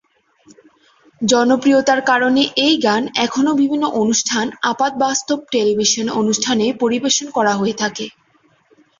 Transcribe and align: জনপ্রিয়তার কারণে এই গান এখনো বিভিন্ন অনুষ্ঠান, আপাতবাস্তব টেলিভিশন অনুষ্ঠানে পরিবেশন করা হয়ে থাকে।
জনপ্রিয়তার 1.21 2.01
কারণে 2.01 2.41
এই 2.65 2.75
গান 2.83 3.03
এখনো 3.25 3.51
বিভিন্ন 3.55 3.85
অনুষ্ঠান, 4.01 4.45
আপাতবাস্তব 4.63 5.37
টেলিভিশন 5.51 6.05
অনুষ্ঠানে 6.21 6.65
পরিবেশন 6.81 7.27
করা 7.37 7.53
হয়ে 7.55 7.75
থাকে। 7.81 8.05